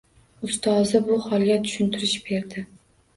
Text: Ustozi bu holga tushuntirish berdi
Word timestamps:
Ustozi 0.45 1.01
bu 1.09 1.17
holga 1.25 1.57
tushuntirish 1.67 2.17
berdi 2.31 2.65